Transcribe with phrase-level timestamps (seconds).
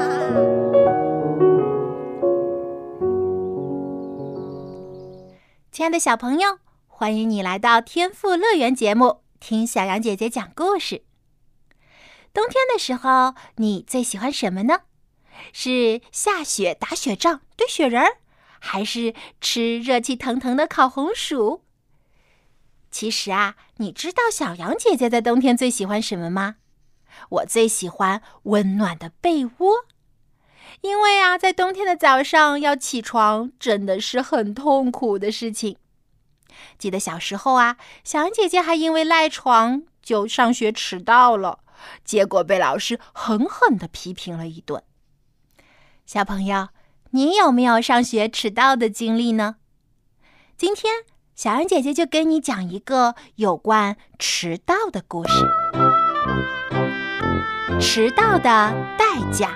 [5.81, 11.05] 亲爱的小朋友，欢迎你来到天赋乐园节目，听小羊姐姐讲故事。
[12.31, 14.81] 冬天的时候，你最喜欢什么呢？
[15.51, 18.17] 是下雪打雪仗、堆雪人，
[18.59, 21.63] 还是吃热气腾腾的烤红薯？
[22.91, 26.57] 其实啊，你知道小羊姐姐在冬天最喜欢什么吗？
[27.29, 29.85] 我最喜欢温暖的被窝。
[30.81, 35.77] 因为啊，在冬天的早上要起床，真的是很痛苦的事情。
[36.77, 41.59] 记得小时候啊，小羊姐姐还因为赖床就上学迟到了，
[42.03, 44.81] 结果被老师狠狠的批评了一顿。
[46.05, 46.69] 小朋友，
[47.11, 49.57] 你有没有上学迟到的经历呢？
[50.57, 50.91] 今天
[51.35, 55.33] 小羊姐姐就跟你讲一个有关迟到的故事。
[57.79, 59.55] 迟到的代价。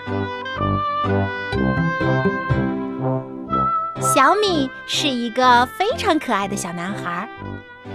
[4.01, 7.27] 小米是一个非常可爱的小男孩，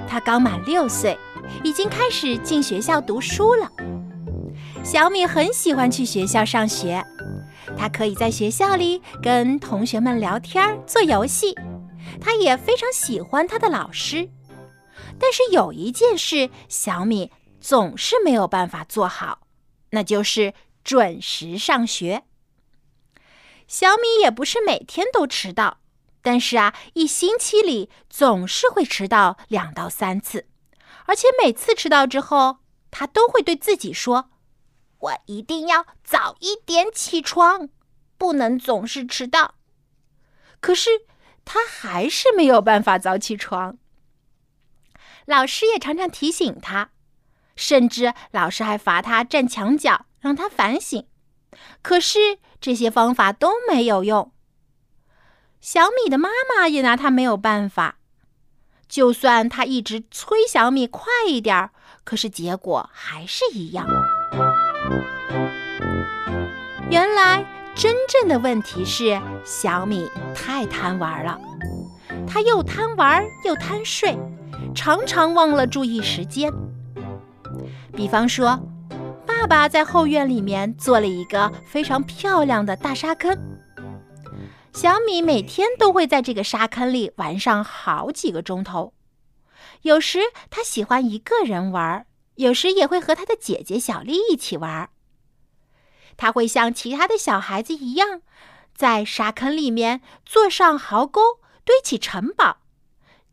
[0.07, 1.19] 他刚满六岁，
[1.65, 3.71] 已经开始进学校读书了。
[4.85, 7.03] 小米很喜欢去学校上学，
[7.77, 11.55] 他可以在学校里跟同学们聊天、做游戏。
[12.21, 14.29] 他也非常喜欢他的老师，
[15.19, 19.41] 但是有一件事，小米总是没有办法做好，
[19.91, 22.23] 那就是准时上学。
[23.71, 25.79] 小米也不是每天都迟到，
[26.23, 30.49] 但是啊，一星期里总是会迟到两到三次，
[31.07, 32.57] 而且每次迟到之后，
[32.91, 34.33] 他都会对自己说
[34.99, 37.69] ：“我一定要早一点起床，
[38.19, 39.55] 不能总是迟到。”
[40.59, 41.03] 可是
[41.45, 43.79] 他还是没有办法早起床。
[45.27, 46.91] 老师也常常提醒他，
[47.55, 51.07] 甚至老师还罚他站墙角，让他反省。
[51.83, 52.41] 可是。
[52.61, 54.33] 这些方法都没有用，
[55.63, 57.97] 小米的妈妈也拿他没有办法。
[58.87, 61.71] 就算他一直催小米快一点儿，
[62.05, 63.87] 可是结果还是一样。
[66.91, 67.43] 原来
[67.75, 71.41] 真正的问题是小米太贪玩了，
[72.27, 74.19] 他又贪玩又贪睡，
[74.75, 76.53] 常常忘了注意时间。
[77.95, 78.61] 比方说。
[79.31, 83.39] 爸爸在后院里面做了一个非常漂亮的大沙坑，
[84.73, 88.93] 小米每天都会在这个沙坑里玩上好几个钟头。
[89.83, 90.19] 有时
[90.51, 92.05] 他喜欢一个人玩，
[92.35, 94.91] 有时也会和他的姐姐小丽一起玩。
[96.17, 98.23] 他会像其他的小孩子一样，
[98.75, 102.59] 在沙坑里面做上壕沟，堆起城堡。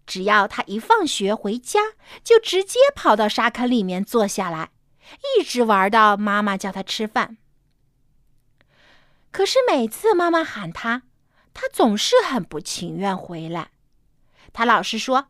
[0.05, 1.79] 只要他一放学回家，
[2.23, 4.69] 就直接跑到沙坑里面坐下来。
[5.37, 7.37] 一直玩到妈妈叫他吃饭，
[9.31, 11.03] 可是每次妈妈喊他，
[11.53, 13.71] 他总是很不情愿回来。
[14.53, 15.27] 他老是说：“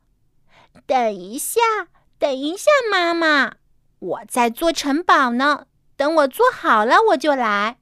[0.86, 1.62] 等一下，
[2.18, 3.56] 等一下，妈妈，
[4.00, 7.80] 我在做城堡呢，等我做好了我就来。”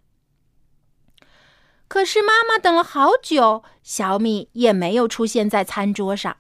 [1.88, 6.38] 可是妈妈等了好久，小米也没有出现在餐桌上。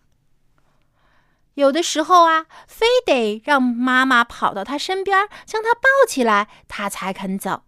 [1.55, 7.63] 有的时候啊，非得让妈妈跑到他身边，将他抱起来，他才肯走。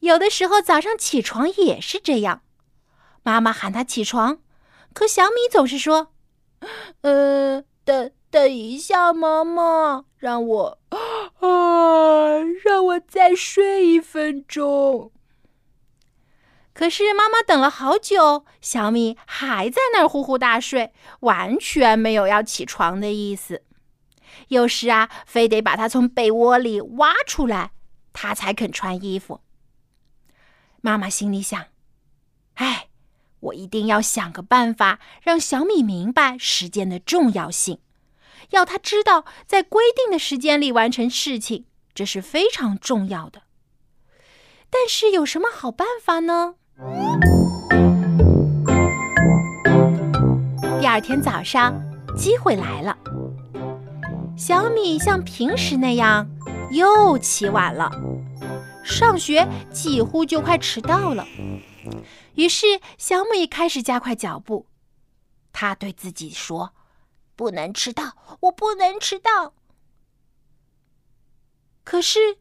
[0.00, 2.42] 有的时候早上起床也是这样，
[3.22, 4.38] 妈妈喊他起床，
[4.94, 6.12] 可小米总是说
[7.02, 10.78] ：“呃，等等一下，妈妈，让我
[11.40, 15.12] 啊，让我再睡一分钟。”
[16.78, 20.92] 可是妈妈等了好久，小米还在那儿呼呼大睡，
[21.22, 23.64] 完全没有要起床的意思。
[24.46, 27.72] 有时啊，非得把他从被窝里挖出来，
[28.12, 29.40] 他才肯穿衣服。
[30.80, 31.66] 妈妈心里想
[32.54, 32.86] ：“哎，
[33.40, 37.80] 我一定要想个办法，让小米明白时间的重要性，
[38.50, 43.42] 要他知道在规定的时间里完成事情，这是非常重要的。
[44.70, 46.54] 但是有什么好办法呢？”
[50.80, 51.74] 第二天早上，
[52.16, 52.96] 机会来了。
[54.36, 56.24] 小米像平时那样
[56.70, 57.90] 又起晚了，
[58.84, 61.26] 上学几乎就快迟到了。
[62.36, 64.66] 于是小米开始加快脚步。
[65.52, 66.74] 他对自己说
[67.34, 69.54] ：“不能迟到，我不能迟到。”
[71.82, 72.38] 可是，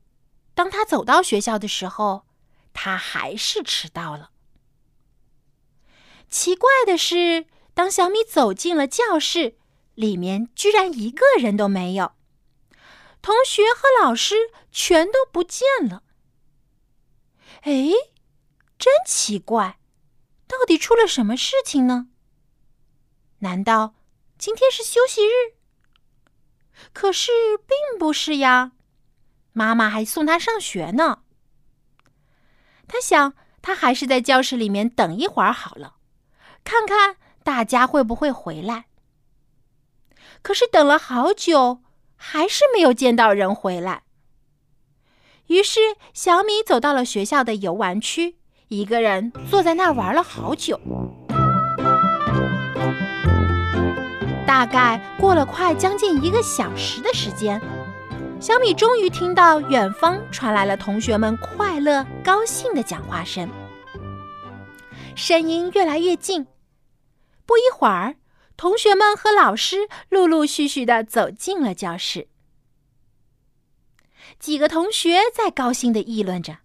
[0.54, 2.27] 当他走到学校的时候，
[2.80, 4.30] 他还是迟到了。
[6.30, 9.58] 奇怪的是，当小米走进了教室，
[9.96, 12.14] 里面居然一个人都没有，
[13.20, 16.04] 同学和老师全都不见了。
[17.62, 17.90] 哎，
[18.78, 19.80] 真奇怪，
[20.46, 22.10] 到底出了什么事情呢？
[23.40, 23.96] 难道
[24.38, 25.58] 今天是休息日？
[26.94, 28.74] 可是并不是呀，
[29.52, 31.24] 妈妈还送他上学呢。
[32.88, 35.96] 他想，他还是在教室里面等一会儿好了，
[36.64, 38.86] 看看大家会不会回来。
[40.42, 41.82] 可是等了好久，
[42.16, 44.04] 还是没有见到人回来。
[45.48, 45.80] 于是
[46.14, 48.38] 小米走到了学校的游玩区，
[48.68, 50.80] 一个人坐在那儿玩了好久。
[54.46, 57.62] 大概过了快将近一个小时的时间。
[58.40, 63.50] 小米终于听到远方传来了同学们快乐、高兴的讲话声，
[65.16, 66.46] 声音越来越近。
[67.48, 68.16] 不一会儿，
[68.56, 72.28] 同学们和老师陆陆续续的走进了教室。
[74.40, 76.60] 几个同学在高兴的议论着：“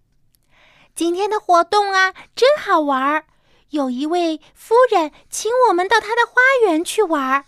[0.93, 3.25] 今天的活动啊，真好玩儿！
[3.69, 7.45] 有一位夫人请我们到她的花园去玩，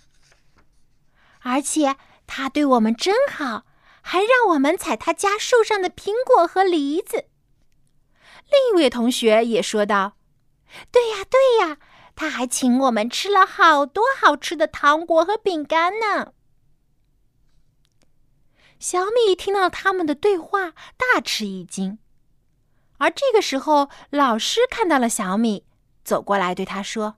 [1.41, 1.95] 而且
[2.25, 3.64] 她对我们真好。”
[4.07, 7.25] 还让我们采他家树上的苹果和梨子。
[8.51, 10.15] 另一位同学也说道
[10.93, 11.79] ：“对呀，对呀，
[12.15, 16.33] 他还请我们吃了好多好吃的糖果和饼干呢。”
[18.79, 21.97] 小米听到他们的对话，大吃一惊。
[22.99, 25.65] 而这个时候，老师看到了小米，
[26.03, 27.15] 走过来对他说：“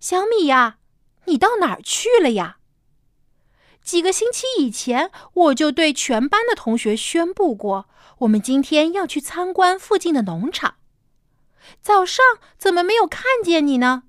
[0.00, 0.78] 小米呀，
[1.26, 2.58] 你到哪儿去了呀？”
[3.84, 7.86] 几个星期以前，我就对全班的同学宣布过，
[8.20, 10.76] 我们今天要去参观附近的农场。
[11.82, 12.24] 早上
[12.56, 14.04] 怎么没有看见你呢？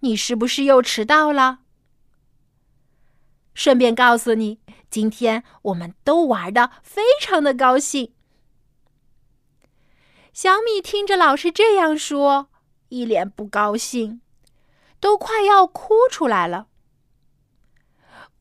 [0.00, 1.60] 你是不是又迟到了？
[3.54, 8.12] 顺便告诉你，今天我们都玩的非常的高兴。
[10.34, 12.50] 小米听着老师这样说，
[12.90, 14.20] 一脸不高兴，
[15.00, 16.66] 都快要哭出来了。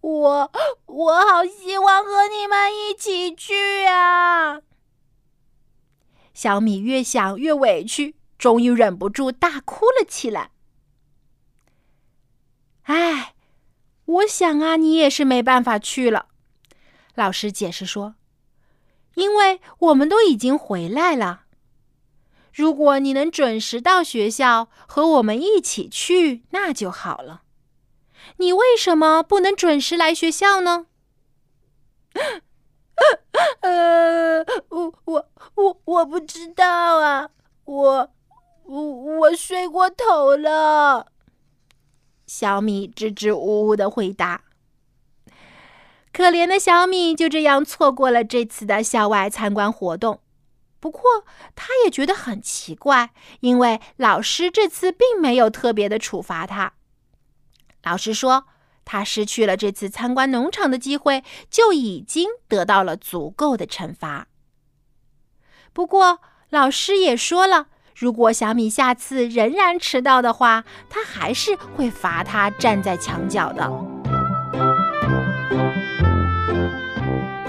[0.06, 0.52] 我
[0.86, 4.62] 我好希望和你们一起去啊！
[6.31, 10.52] 小米越想越委屈，终于忍不住大哭了起来。
[12.84, 13.34] 哎，
[14.06, 16.28] 我想啊，你也是没办法去了。
[17.16, 18.13] 老师解释说
[19.16, 21.46] ：“因为我们都已经回来了。
[22.54, 27.42] 如果你能准时到学校和我们一起去，那就好了。”
[28.38, 30.88] 你为什么不能准时来学校呢？
[33.62, 34.39] 呃，
[34.69, 37.30] 我我我我不知道啊，
[37.66, 38.10] 我
[38.63, 41.07] 我我睡过头了。
[42.25, 44.42] 小米支支吾吾的回答。
[46.13, 50.22] 可怜的小米就这样错过了这次的校外参观活动。
[50.79, 56.75] 不过，他也觉得很奇怪，因为老师这次并没有特别的处罚他。
[57.86, 58.46] 老师说，
[58.84, 64.27] 他失去了这次参观农场的机会，就已经得到了足够的惩罚。
[65.72, 73.72] 不过，老师也说了，如果小米下次仍然迟到的话，他还是会罚他站在墙角的。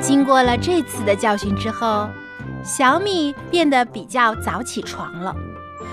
[0.01, 2.09] 经过了这次的教训之后，
[2.63, 5.35] 小米变得比较早起床了。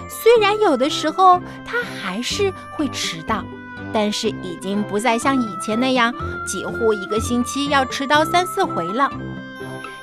[0.10, 3.44] 虽然有的时候他还是会迟到。
[3.94, 6.14] 但是已经不再像以前那样，
[6.46, 9.10] 几乎一个星期要迟到三四回了。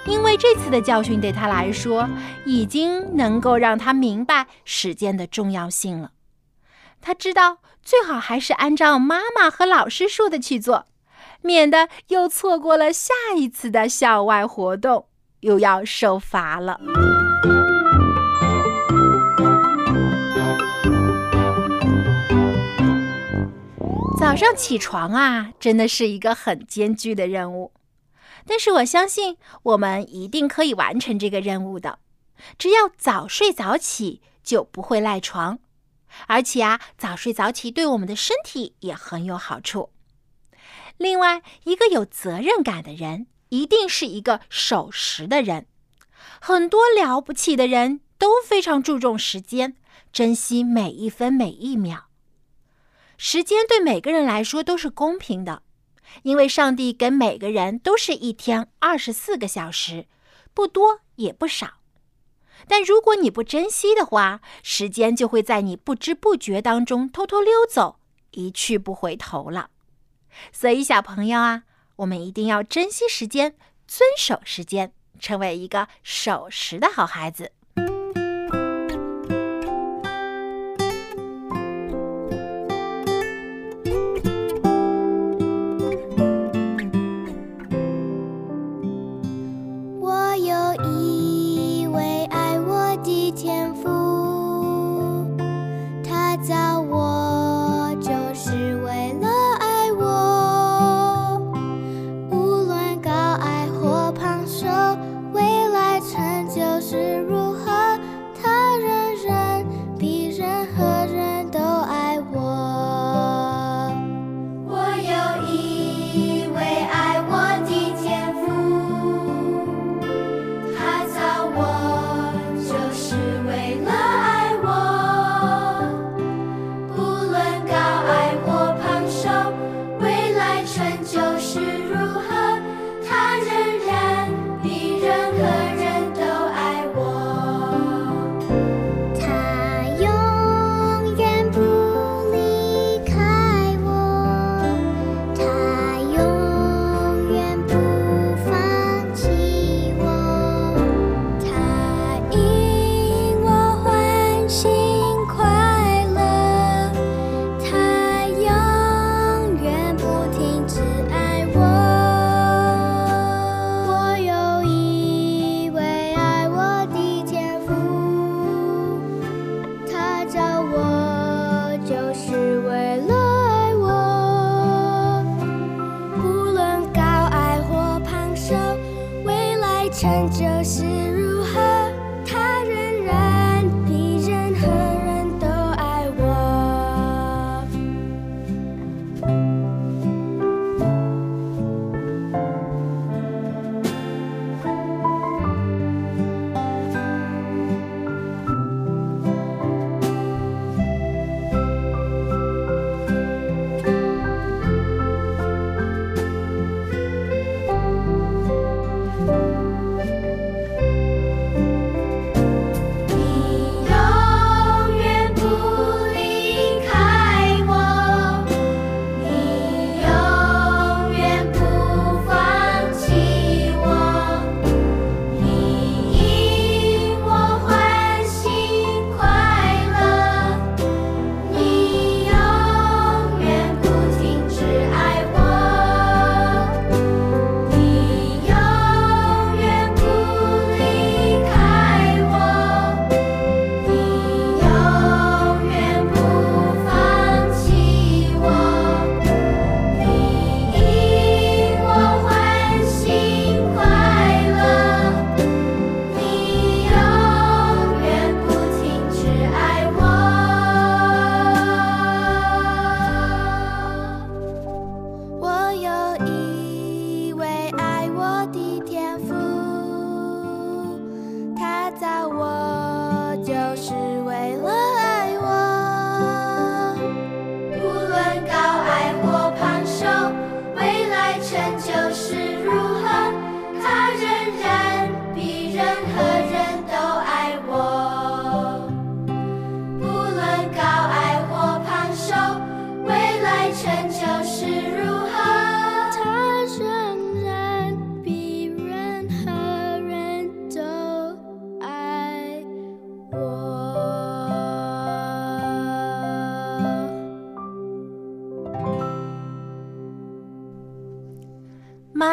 [0.06, 2.08] 因为这次的教训对他来说，
[2.46, 6.12] 已经能够让他明白时间的重要性了。
[7.02, 10.86] 他知道最好还是按照妈妈和老师说的去做，
[11.42, 15.06] 免得又错过了下一次的校外活动，
[15.40, 16.80] 又要受罚了。
[24.20, 27.72] 早上起床啊，真的是一个很艰巨的任务，
[28.46, 31.98] 但是我相信我们一定可以完成这个任务的。
[32.58, 35.58] 只要早睡早起，就不会赖床，
[36.26, 39.90] 而且啊，早睡早起对我们的身体也很有好处。
[40.98, 45.66] 另外，一个有责任感的人，一定是一个守时的人。
[46.40, 49.76] 很多了不起的人都非常注重时间，
[50.12, 52.09] 珍惜每一分每一秒。
[53.22, 55.62] 时间对每个人来说都是公平的，
[56.22, 60.06] 因为上帝给每个人都是一天二十四个小时，
[60.54, 61.74] 不多也不少。
[62.66, 68.00] 但如果你不珍惜的话，时间就会在你不知不觉当中偷偷溜走，
[68.30, 69.68] 一去不回头了。
[70.50, 71.64] 所以，小朋友啊，
[71.96, 73.54] 我们一定要珍惜时间，
[73.86, 77.52] 遵守时间，成为一个守时的好孩子。
[93.30, 93.79] 天赋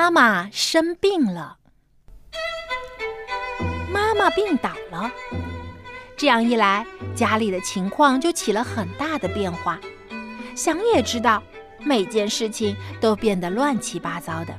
[0.08, 1.58] 妈妈生病了，
[3.92, 5.12] 妈妈病倒了，
[6.16, 9.78] 这样一来，家里的情况就起了很大的变化。
[10.56, 11.44] 想也知道，
[11.80, 14.56] 每件事情都变得乱七八糟的，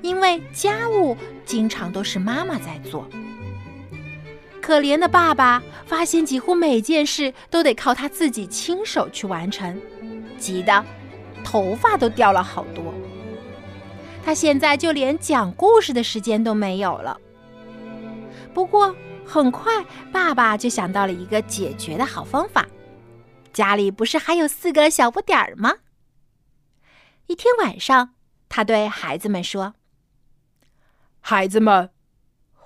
[0.00, 3.04] 因为家务经常都是妈妈在做。
[4.62, 9.76] 可怜的爸爸发现，几乎每件事都得靠他自己亲手去完成，
[10.38, 10.84] 急得
[11.42, 12.94] 头发都掉了好多。
[14.24, 17.18] 他现在就连讲故事的时间都没有了。
[18.52, 18.94] 不过
[19.24, 22.66] 很快，爸爸就想到了一个解决的好方法。
[23.52, 25.76] 家里不是还有四个小不点儿吗？
[27.26, 28.14] 一天晚上，
[28.48, 29.74] 他对孩子们说
[31.20, 31.90] ：“孩子们，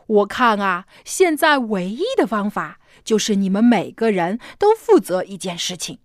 [0.06, 5.98] 我看啊，现在唯一的方法就是你们每个人都负责一件事情。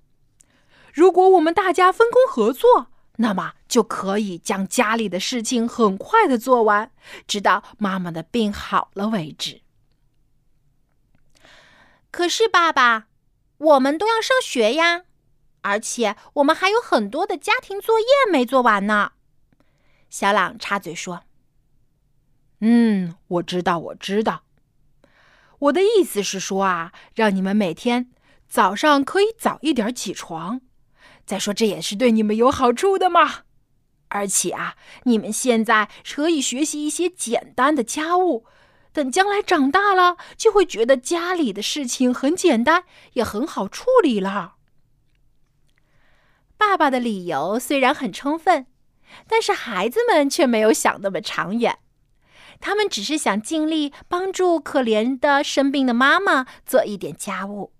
[0.94, 2.88] 如果我们大家分工合作，
[3.18, 6.92] 那么就可以将家里的事情很快的做完，
[7.28, 9.62] 直到妈妈的病好了为止。”
[12.10, 13.08] 可是，爸爸，
[13.58, 15.04] 我们都要上学呀。
[15.62, 19.12] 而且我们还有很多的家庭作业没做完呢。
[20.10, 21.24] 小朗插嘴说
[22.62, 24.44] ：“嗯，我知道，我知道。
[25.60, 28.10] 我的意思是说啊，让你们每天
[28.48, 30.62] 早上可以早一点起床。
[31.28, 33.44] 再说，这也是对你们有好处的嘛。
[34.08, 38.46] 而且啊，你们现在可以学习一些简单的家务，
[38.94, 44.56] 等将来长大了，就会觉得家里的事情很简单，也很好处理了。”
[46.58, 48.68] 爸爸的理由虽然很充分，
[49.28, 51.80] 但是孩子们却没有想那么长远。
[52.60, 57.74] 他们只是想尽力帮助可怜的生病的妈妈做一点家务。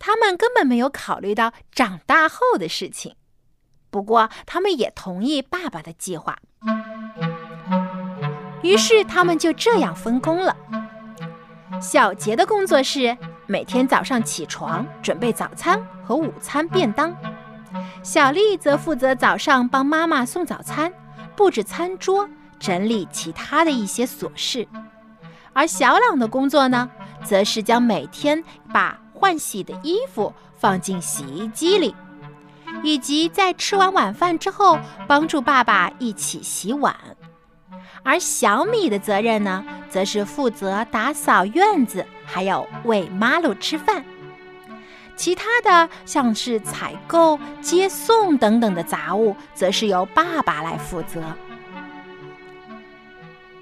[0.00, 3.14] 他们根本没有考虑到长大后的事情。
[3.90, 6.38] 不过，他们也同意爸爸的计划。
[8.62, 10.56] 于是，他们就这样分工了。
[11.80, 13.16] 小杰的工作是
[13.46, 17.14] 每天早上起床准备早餐和午餐便当。
[18.02, 20.92] 小丽则负责早上帮妈妈送早餐、
[21.36, 22.28] 布置餐桌、
[22.58, 24.66] 整理其他的一些琐事，
[25.52, 26.90] 而小朗的工作呢，
[27.22, 28.42] 则是将每天
[28.72, 31.94] 把换洗的衣服放进洗衣机里，
[32.82, 36.96] 以及在吃完晚饭之后帮助爸爸一起洗碗。
[38.02, 44.02] 而小米的责任呢，则是负责打扫院子，还有喂马路吃饭。
[45.16, 51.22] 其他的像是采购、接送等等的杂物，则是由爸爸来负责。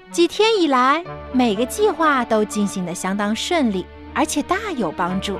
[0.09, 5.37] 几天以来，每个计划都进行的相当顺利，而且大有帮助。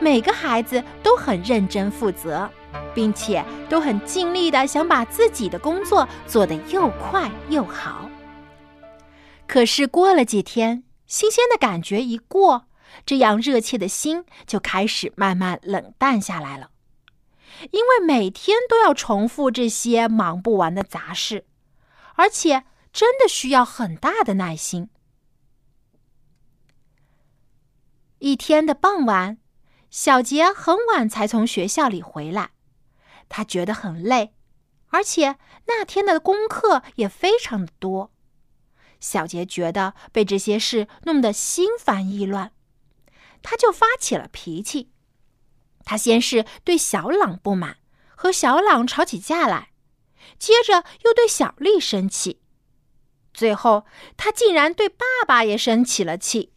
[0.00, 2.48] 每个孩子都很认真负责，
[2.94, 8.08] 并且都很尽力的想把自己的工作做得又快又好。
[9.46, 12.66] 可是过了几天，新鲜的感觉一过。
[13.04, 16.70] 这样热切的心就开始慢慢冷淡下来了，
[17.70, 21.44] 因为每天都要重复这些忙不完的杂事，
[22.14, 24.88] 而且真的需要很大的耐心。
[28.20, 29.36] 一天的傍晚，
[29.90, 32.50] 小杰很晚才从学校里回来，
[33.28, 34.34] 他觉得很累，
[34.88, 38.12] 而且那天的功课也非常的多。
[39.00, 42.52] 小杰觉得被这些事弄得心烦意乱。
[43.42, 44.90] 他就发起了脾气，
[45.84, 47.78] 他先是对小朗不满，
[48.16, 49.70] 和小朗吵起架来，
[50.38, 52.42] 接着又对小丽生气，
[53.32, 56.52] 最后他竟然对爸爸也生起了气。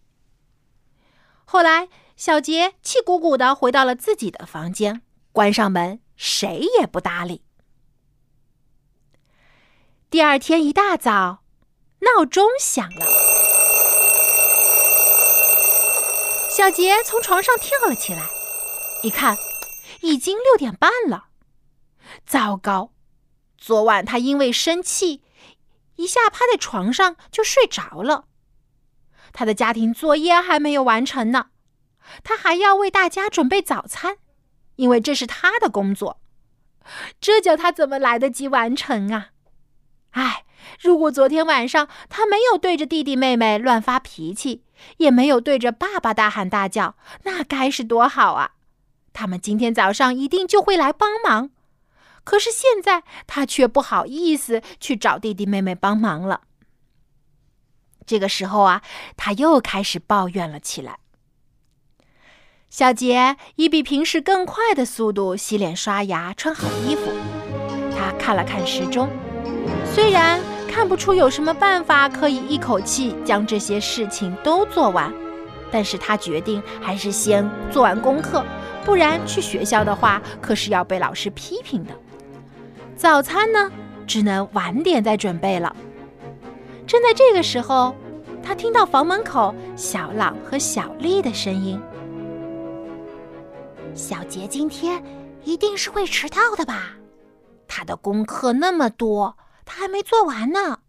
[1.46, 1.88] 后来，
[2.22, 7.42] 小杰气鼓鼓的回到了自己的房间，关上门，谁也不搭理。
[10.12, 11.42] 第二天一大早，
[12.02, 13.08] 闹钟响了。
[16.56, 18.30] 小杰从床上跳了起来，
[19.02, 19.36] 一看，
[20.02, 21.30] 已经六点半了。
[22.28, 22.92] 糟糕！
[23.58, 25.24] 昨晚他因为生气，
[25.96, 28.26] 一下趴在床上就睡着了。
[29.34, 31.48] 他的家庭作业还没有完成呢，
[32.24, 34.18] 他还要为大家准备早餐，
[34.76, 36.20] 因为这是他的工作。
[37.20, 39.30] 这叫他怎么来得及完成啊？
[40.12, 40.44] 唉，
[40.80, 44.64] 如果昨天晚上他没有对着弟弟妹妹乱发脾气，
[44.98, 48.54] 也没有对着爸爸大喊大叫，那该是多好啊！
[49.14, 51.52] 他们今天早上一定就会来帮忙。
[52.24, 56.42] 可是现在他却不好意思去找弟弟妹妹帮忙了。
[58.06, 58.82] 这个时候啊，
[59.16, 61.01] 他又开始抱怨了起来。
[62.72, 67.12] 小杰以比平时更快的速度洗脸、刷牙、穿好衣服。
[67.94, 69.10] 他看了看时钟，
[69.86, 70.40] 虽然。
[70.72, 75.14] 看不出有什么办法可以一口气将这些事情都做完，
[75.70, 78.42] 但是他决定还是先做完功课，
[78.86, 81.92] 不然去学校的话可是要被老师批评的。
[82.96, 83.70] 早餐呢，
[84.08, 85.76] 只能晚点再准备了。
[86.88, 87.94] 正在这个时候，
[88.42, 91.78] 他听到房门口小朗和小丽的声音
[93.96, 95.04] ：“小杰今天
[95.44, 96.96] 一定是会迟到的吧？
[97.68, 100.82] 他的功课那么多。”他还没做完呢。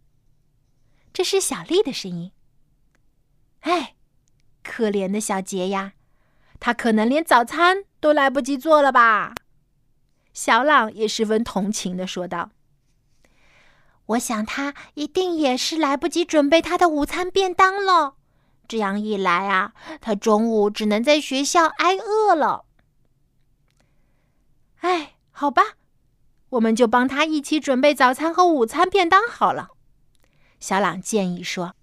[1.13, 2.31] 这是小丽的声音。
[3.61, 3.95] 哎，
[4.61, 5.93] 可怜的小杰呀，
[6.59, 9.35] 他可能连早餐都来不及做了吧？
[10.33, 12.49] 小朗也十分同情的说道
[14.07, 18.15] ：“我想他一定也是来不及准备他的午餐便当了。
[18.67, 22.65] 这样一来啊，他中午只能在学校挨饿了。
[24.83, 25.63] 哎，好吧，
[26.49, 29.69] 我们就帮他一起准备早餐和午餐便当好了。”
[30.59, 31.73] 小朗建议说。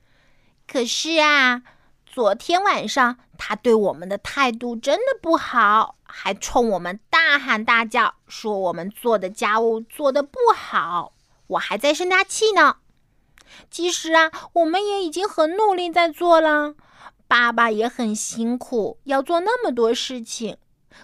[0.68, 1.62] “可是啊，
[2.04, 11.12] 昨天晚上他对我们的态度真的不好。”还冲我们大喊大叫，说我们做的家务做的不好，
[11.48, 12.76] 我还在生他气呢。
[13.68, 16.74] 其实啊，我们也已经很努力在做了，
[17.26, 20.56] 爸爸也很辛苦，要做那么多事情。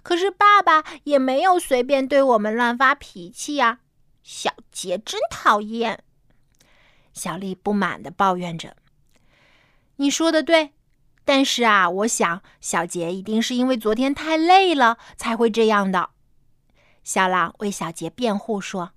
[0.02, 3.80] 可是爸爸也没有随便对我们乱发脾气呀。
[4.22, 6.04] 小杰真讨厌，
[7.12, 8.76] 小丽不满的抱怨着。
[9.96, 10.74] 你说的对。
[11.22, 16.10] 但是啊，我想小杰一定是因为昨天太累了才会这样的。
[17.04, 18.92] 小朗为小杰辩护说：“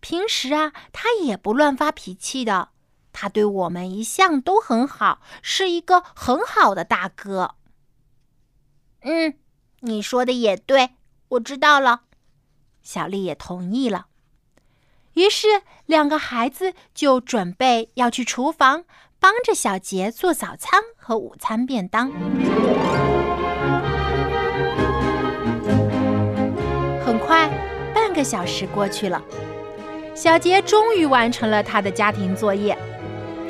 [0.00, 2.70] 平时啊，他也不乱发脾气的，
[3.10, 7.54] 他对我们一向都很好，是一个很好的大哥。”
[9.00, 9.38] 嗯，
[9.80, 10.90] 你说的也对，
[11.28, 12.02] 我知道了。
[12.82, 14.06] 小丽也同意了。
[15.14, 18.84] 于是两个孩子就准备要去厨房。
[19.22, 22.10] 帮着小杰做早餐和午餐便当。
[27.04, 27.50] 很快，
[27.94, 29.22] 半个小时过去了，
[30.14, 32.74] 小杰终于完成了他的家庭作业。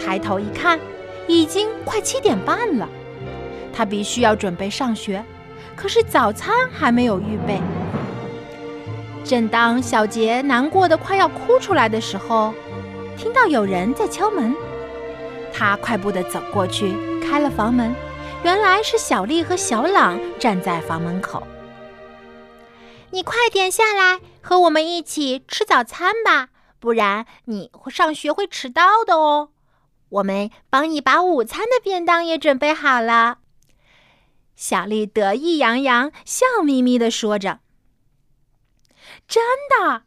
[0.01, 0.81] 抬头一看，
[1.29, 2.89] 已经快七点半了。
[3.73, 5.25] 他必须要准备上学，
[5.81, 7.59] 可是早餐还没有预备。
[9.25, 12.53] 正当小杰难过的快要哭出来的时候，
[13.17, 14.55] 听到有人在敲门。
[15.55, 17.95] 他快步的走过去，开了房门，
[18.43, 21.43] 原来是小丽和小朗站在房门口。
[23.11, 29.49] 你快点下来，和我们一起吃早餐吧，不然你会上学会迟到的哦。
[30.11, 33.39] 我们帮你把午餐的便当也准备好了。
[34.61, 37.61] 小丽得意洋洋、笑眯眯的说着
[39.27, 40.03] ：“真的，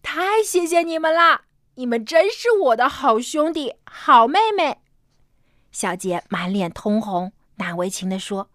[0.00, 1.40] 太谢谢你们了！
[1.74, 4.80] 你们真是我的好兄弟、好妹妹。”
[5.72, 8.48] 小杰满脸通红，难为情地说：“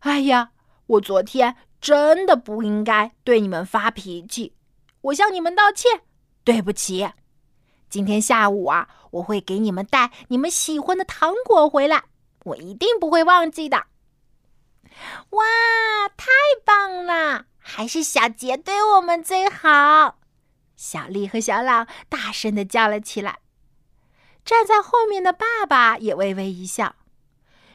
[0.00, 0.50] 哎呀，
[0.86, 4.52] 我昨天真的不应该对你们发脾气，
[5.00, 6.02] 我向你们道歉，
[6.44, 7.08] 对不起。
[7.88, 12.04] 今天下午啊，我会给你们带你们喜欢的糖果回来，
[12.44, 13.86] 我一定不会忘记的。”
[15.30, 15.44] 哇，
[16.16, 16.26] 太
[16.64, 17.46] 棒了！
[17.58, 20.18] 还是小杰对我们最好。
[20.76, 23.40] 小丽和小朗大声的叫了起来。
[24.44, 26.96] 站在后面的爸爸也微微一笑，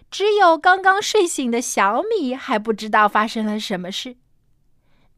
[0.09, 4.17] 只有刚刚睡醒的小米还不知道发生了什么事。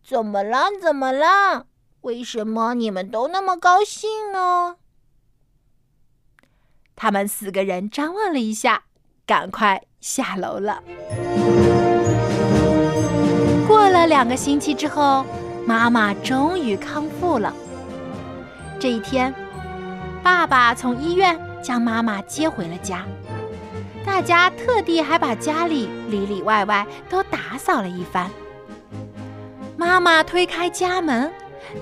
[0.03, 0.69] 怎么了？
[0.81, 1.67] 怎么了？
[2.01, 4.77] 为什么你们都那么高兴呢？
[6.95, 8.83] 他们四个人张望了一下，
[9.25, 10.83] 赶快下楼了。
[14.05, 15.25] 两个星期之后，
[15.65, 17.53] 妈妈终于康复了。
[18.79, 19.33] 这一天。
[20.23, 23.05] 爸爸从医院将妈妈接回了家，
[24.03, 28.27] 大家特地还把家里里里外外都打扫了一番。
[29.77, 31.31] 妈妈推开家门，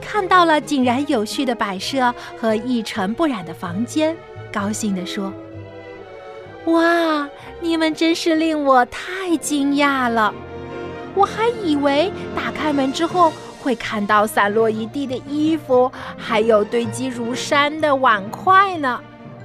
[0.01, 4.13] 看到了井然有序的摆设和一尘不染的房间，
[4.51, 5.31] 高兴地说
[6.67, 7.25] ：“哇，
[7.62, 10.33] 你们真是令我太惊讶了！
[11.15, 13.32] 我还以为打开门之后……”
[13.63, 19.02] 会看到散落一地的衣服，还有堆积如山的碗筷呢。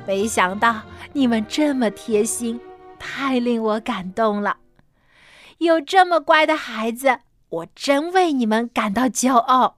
[0.09, 2.61] 没想到你们这么贴心，
[2.99, 4.57] 太令我感动了。
[5.59, 9.77] 有这么乖的孩子，我真为你们感到骄傲。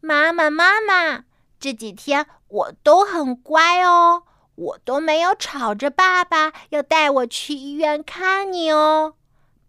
[0.00, 1.24] 妈妈，妈妈，
[1.58, 4.22] 这几天我都很乖哦，
[4.54, 9.16] 我都没有吵着爸爸要带我去医院看你哦。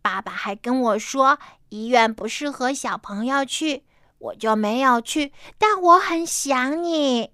[0.02, 1.40] 爸爸还跟我说。
[1.70, 3.86] 医院不适合小朋友去，
[4.18, 5.32] 我就没有去。
[5.58, 7.32] 但我很想你，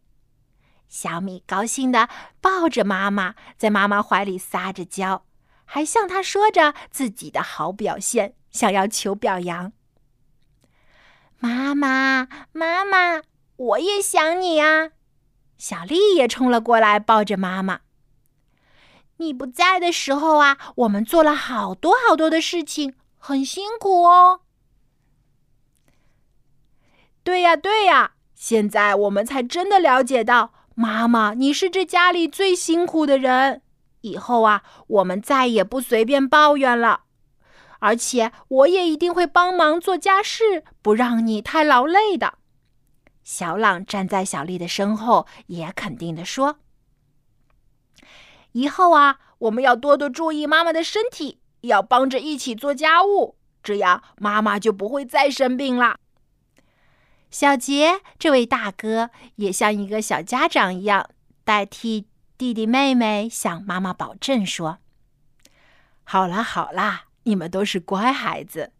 [0.87, 2.07] 小米高兴的
[2.39, 5.25] 抱着妈妈，在妈妈怀里撒着娇，
[5.65, 9.73] 还向她说着自己的好表现，想要求表扬。
[11.39, 13.23] 妈妈，妈妈，
[13.55, 14.91] 我也想你啊！
[15.57, 17.79] 小丽也冲了过来，抱着妈妈。
[19.17, 22.93] 你不在的时候啊，我们做了好多好多的事情。
[23.19, 24.41] 很辛苦哦。
[27.23, 33.61] 对呀，对呀，现在我们才真的了解到，妈妈，你是这家里最辛苦的人。
[34.01, 37.01] 以后啊，我们再也不随便抱怨了。
[37.79, 42.35] 而且我也一定会帮忙做家事，不让你太劳累的。
[43.23, 46.59] 小朗站在小丽的身后，也肯定地说
[48.57, 55.99] ：“以后啊，我们要多多注意妈妈的身体，要帮着一起做家务，这样妈妈就不会再生病了。”
[57.29, 61.07] 小杰这位大哥也像一个小家长一样，
[61.43, 64.79] 代替弟弟妹妹向妈妈保证说
[66.03, 68.71] ：“好啦，好啦。”你们都是乖孩子，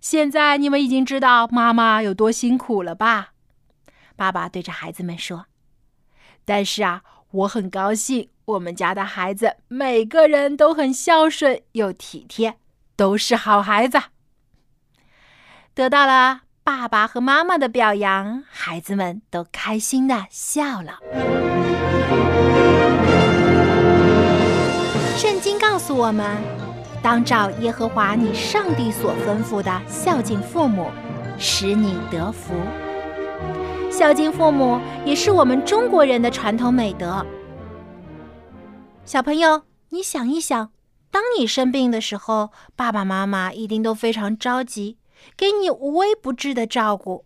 [0.00, 3.32] 现在你们已经知道妈妈有多辛苦了吧？
[4.14, 5.46] 爸爸对着孩子们说
[6.46, 7.02] ：“但是啊，
[7.34, 12.54] 我很高兴，我们家的孩子每个人都很孝顺又体贴，
[12.94, 14.00] 都是好孩子。”
[15.74, 21.00] 得到了爸爸和妈妈的表扬，孩子们都开心的笑了。
[25.16, 26.36] 圣经告诉我们。
[27.02, 30.90] 当照耶和华你上帝所吩咐的孝敬父母，
[31.36, 32.54] 使你得福。
[33.96, 37.24] 孝敬父母也是我们中国人的传统美德。
[39.04, 40.72] 小朋友，你想一想，
[41.12, 44.98] 当你生病的时候，爸爸妈妈一定都非常着急，
[45.36, 47.24] 给你无微不至的照顾。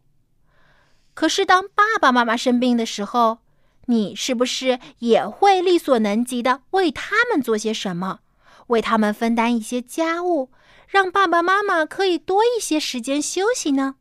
[1.14, 3.38] 可是，当爸爸妈妈生病的时候，
[3.86, 8.18] 你是不是也会力所能及的为他们做些什么？
[8.66, 10.50] 为他们分担一些家务，
[10.86, 13.94] 让爸爸妈妈可以多一些时间休息呢。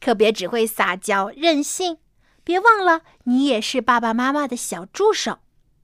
[0.00, 1.98] 可别只会撒娇任性，
[2.42, 5.38] 别忘了你也是爸爸妈妈的小助手。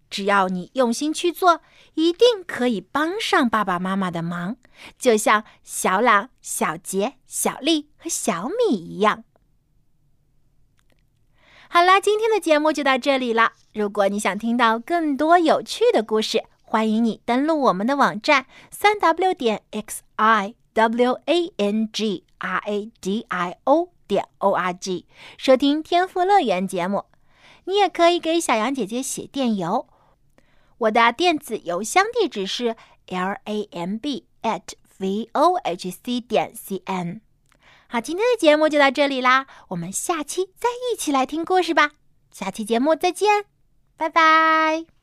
[0.09, 1.61] 只要你用心去做，
[1.95, 4.57] 一定可以帮上爸爸妈妈的忙，
[4.99, 9.25] 就像小朗、小杰、小丽和小米一样。
[11.69, 13.53] 好啦，今天的节目就到这里了。
[13.75, 24.53] 如果你想听到更多有趣的故事，欢迎你登录我们的网站三 w 点 x i w a n g r a d i o 点 o
[24.53, 27.05] r g 收听天赋乐园节目。
[27.65, 29.89] 你也可以给小羊姐姐写电邮，
[30.79, 34.63] 我的电子邮箱地址是 l a m b at
[34.99, 37.21] v o h c 点 c n。
[37.89, 41.93] 好，今天的节目就到这里啦，我们下期再一起来听故事吧。
[42.31, 43.45] 下期节目再见，
[43.97, 44.96] 拜拜。